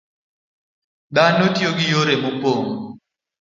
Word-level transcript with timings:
Dhano 1.15 1.45
tiyo 1.55 1.71
gi 1.77 1.87
yore 1.93 2.15
mopog 2.21 2.65